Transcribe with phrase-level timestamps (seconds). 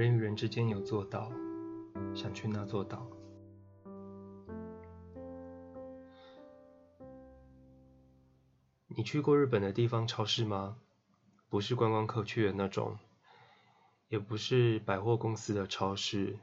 [0.00, 1.30] 人与人之间有座岛，
[2.14, 3.06] 想去那座岛。
[8.86, 10.78] 你去过日本的地方超市吗？
[11.50, 12.96] 不是观光客去的那种，
[14.08, 16.38] 也不是百货公司的超市，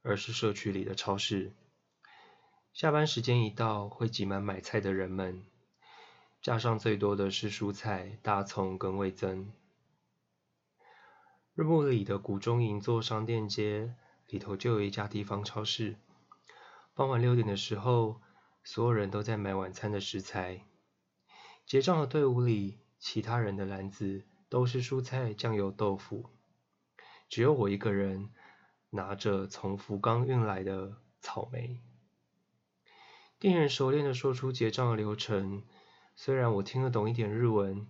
[0.00, 1.52] 而是社区里的超市。
[2.72, 5.44] 下班时间一到，会挤满买菜的人们，
[6.40, 9.52] 架上最多的是蔬菜、大葱跟味增。
[11.58, 13.92] 日暮里的古中银座商店街
[14.28, 15.96] 里头就有一家地方超市。
[16.94, 18.20] 傍晚六点的时候，
[18.62, 20.64] 所有人都在买晚餐的食材。
[21.66, 26.26] 结账的队伍里，其他人的篮子都是蔬菜、酱油、豆腐，
[27.28, 28.30] 只有我一个人
[28.90, 31.80] 拿着从福冈运来的草莓。
[33.40, 35.64] 店员熟练的说出结账的流程，
[36.14, 37.88] 虽然我听得懂一点日文。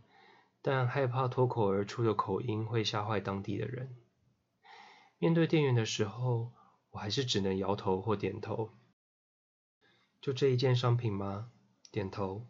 [0.60, 3.96] 但害怕脱口而出的口音会吓坏当地的人。
[5.18, 6.52] 面对店员的时候，
[6.90, 8.70] 我还是只能摇头或点头。
[10.20, 11.52] 就这一件商品吗？
[11.90, 12.46] 点头。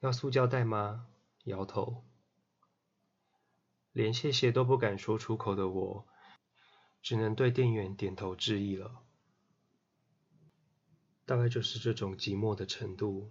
[0.00, 1.06] 要塑胶袋吗？
[1.44, 2.04] 摇头。
[3.92, 6.08] 连谢谢都不敢说出口的我，
[7.00, 9.02] 只能对店员点头致意了。
[11.24, 13.30] 大概就是这种寂寞的程度。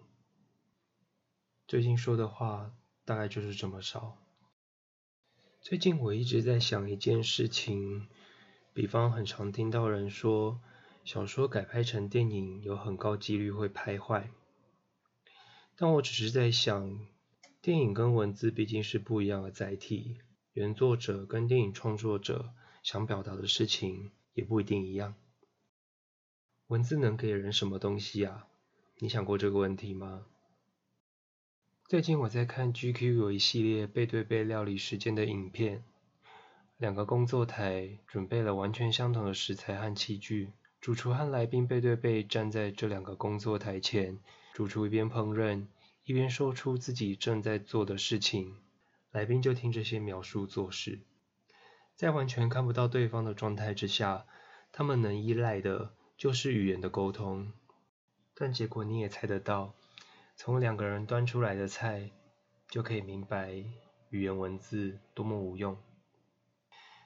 [1.67, 2.73] 最近说的话。
[3.05, 4.17] 大概就是这么少。
[5.61, 8.07] 最近我一直在想一件事情，
[8.73, 10.59] 比方很常听到人说，
[11.03, 14.31] 小说改拍成电影有很高几率会拍坏。
[15.75, 16.99] 但我只是在想，
[17.61, 20.17] 电影跟文字毕竟是不一样的载体，
[20.53, 25.15] 原作者跟电影创作者想表达的事情也不一定一样。
[26.67, 28.47] 文字能给人什么东西啊？
[28.99, 30.25] 你想过这个问题吗？
[31.89, 35.83] 最近我在看 GQ 有一系列背对背料理时间的影片，
[36.77, 44.17] 两个工作台准备了完全相同的食材和器具，主厨和来宾背对背站在这两个工作台前，
[44.53, 45.67] 主厨一边烹饪，
[46.05, 48.55] 一边说出自己正在做的事情，
[49.11, 51.01] 来宾就听这些描述做事，
[51.95, 54.25] 在完全看不到对方的状态之下，
[54.71, 57.51] 他们能依赖的就是语言的沟通，
[58.33, 59.75] 但结果你也猜得到。
[60.35, 62.11] 从两个人端出来的菜，
[62.67, 63.63] 就可以明白
[64.09, 65.77] 语言文字多么无用。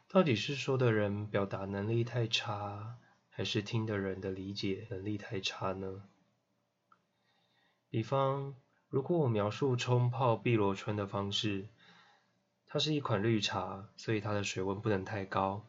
[0.07, 2.97] 到底是说的人表达能力太差，
[3.29, 6.03] 还是听的人的理解能力太差呢？
[7.89, 8.55] 比方，
[8.87, 11.67] 如果我描述冲泡碧螺春的方式，
[12.65, 15.67] 它是一款绿茶，所以它的水温不能太高。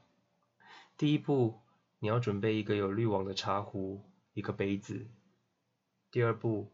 [0.96, 1.60] 第一步，
[1.98, 5.08] 你要准备一个有滤网的茶壶，一个杯子。
[6.10, 6.72] 第二步。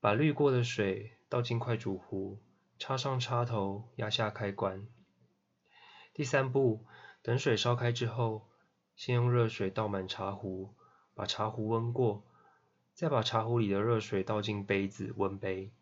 [0.00, 2.38] 把滤过的水倒进快煮壶，
[2.78, 4.86] 插上插头，压下开关。
[6.14, 6.86] 第三步，
[7.20, 8.48] 等水烧开之后，
[8.94, 10.76] 先用热水倒满茶壶，
[11.14, 12.24] 把茶壶温过，
[12.94, 15.72] 再把茶壶里的热水倒进杯子温杯，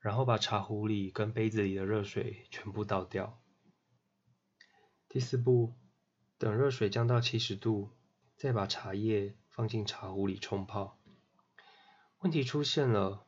[0.00, 3.38] 然后把茶壶里跟杯子里的热水全部倒掉。
[5.06, 5.74] 第四步，
[6.38, 7.90] 等热水降到七十度，
[8.36, 10.98] 再把茶叶放进茶壶里冲泡。
[12.20, 13.25] 问题出现了。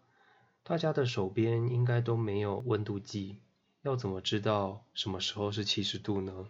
[0.63, 3.41] 大家的手边应该都没有温度计，
[3.83, 6.49] 要怎么知道什么时候是七十度呢？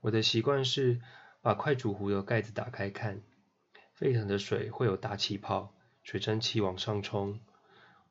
[0.00, 1.00] 我的习惯是
[1.42, 3.22] 把快煮壶的盖子打开看，
[3.92, 7.38] 沸腾的水会有大气泡，水蒸气往上冲，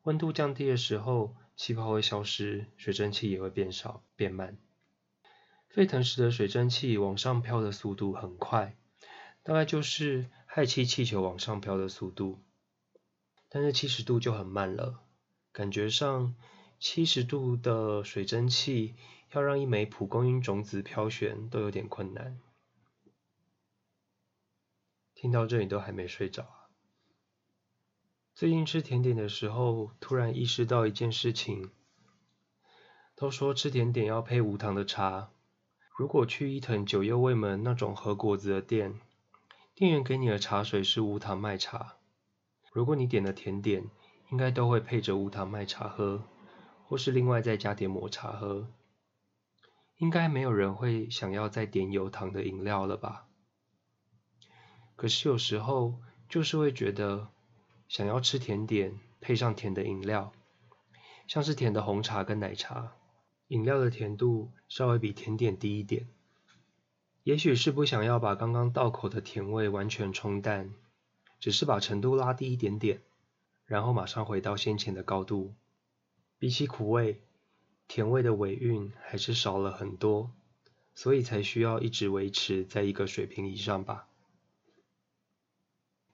[0.03, 4.57] 温度降低的时候，气泡会消失，水蒸气也会变少变慢。
[5.67, 8.77] 沸腾时的水蒸气往上飘的速度很快，
[9.41, 12.39] 大概就是氦气气球往上飘的速度。
[13.49, 15.01] 但是七十度就很慢了，
[15.51, 16.35] 感觉上
[16.79, 18.95] 七十度的水蒸气
[19.31, 22.39] 要让一枚蒲公英种子飘旋都有点困难。
[25.15, 26.69] 听到这里都还没睡着啊？
[28.33, 31.71] 最近吃甜点的时候，突然意识到一件事情。
[33.15, 35.31] 都说吃甜点要配无糖的茶，
[35.97, 39.01] 如果去伊藤久右卫门那种和果子的店，
[39.75, 41.98] 店员给你的茶水是无糖麦茶。
[42.71, 43.83] 如果你点了甜点，
[44.31, 46.23] 应该都会配着无糖麦茶喝，
[46.85, 48.67] 或是另外再加点抹茶喝。
[49.97, 53.25] 应该没有人会想要再点有糖的饮料了吧？
[54.95, 55.99] 可是有时候
[56.29, 57.29] 就是会觉得
[57.87, 60.31] 想要吃甜点，配上甜的饮料，
[61.27, 62.93] 像是甜的红茶跟奶茶，
[63.47, 66.07] 饮料的甜度稍微比甜点低一点。
[67.23, 70.73] 也许是不想要把刚刚到口的甜味完全冲淡。
[71.39, 73.01] 只是把程度拉低一点点，
[73.65, 75.53] 然后马上回到先前的高度。
[76.37, 77.21] 比起苦味，
[77.87, 80.31] 甜味的尾韵还是少了很多，
[80.95, 84.07] 所以才需要一直维持在一个水平以上吧。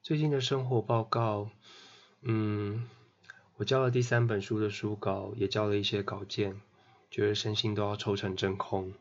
[0.02, 1.50] 最近的生活报告，
[2.22, 2.88] 嗯，
[3.58, 6.62] 我交了第三本书的书稿，也交了一些稿件，
[7.10, 8.94] 觉得身心都要抽成真空。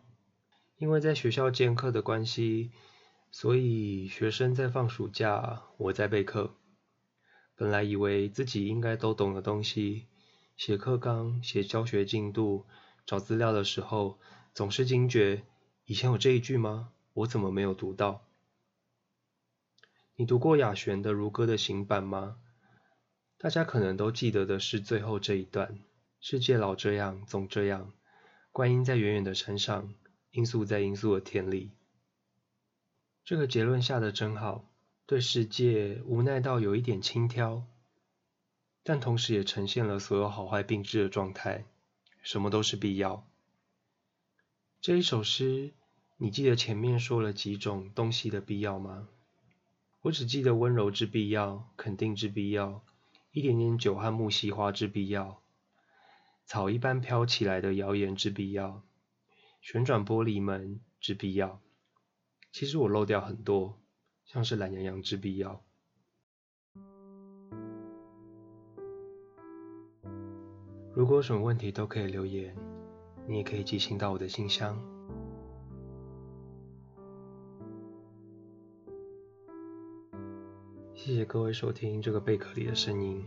[0.77, 2.70] 因为在学校兼课的关系，
[3.37, 6.55] 所以学生在放暑假，我在备课。
[7.57, 10.07] 本来以为自己应该都懂的东西，
[10.57, 12.65] 写课纲、写教学进度、
[13.05, 14.21] 找资料的时候，
[14.53, 15.43] 总是惊觉，
[15.85, 16.93] 以前有这一句吗？
[17.13, 18.25] 我怎么没有读到？
[20.15, 22.37] 你读过雅璇的《如歌》的行版吗？
[23.37, 25.81] 大家可能都记得的是最后这一段：
[26.21, 27.93] 世界老这样，总这样。
[28.53, 29.93] 观音在远远的山上，
[30.31, 31.73] 罂粟在罂粟的田里。
[33.25, 34.69] 这个结论下的真好，
[35.06, 37.62] 对世界无奈到有一点轻佻，
[38.82, 41.65] 但同时也呈现了所有好坏并置的状态，
[42.21, 43.26] 什么都是必要。
[44.82, 45.73] 这一首诗，
[46.19, 49.09] 你记得前面说了几种东西的必要吗？
[50.03, 52.85] 我只记得温柔之必要，肯定之必要，
[53.32, 55.41] 一点点酒和木樨花之必要，
[56.44, 58.82] 草一般飘起来的谣言之必要，
[59.62, 61.59] 旋转玻璃门之必要。
[62.55, 63.81] 其实我漏掉很多，
[64.25, 65.61] 像是懒羊羊之必要。
[70.95, 72.56] 如果有什么问题都可以留言，
[73.27, 74.81] 你也可以寄信到我的信箱。
[80.95, 83.25] 谢谢各位收听这个贝壳里的声音。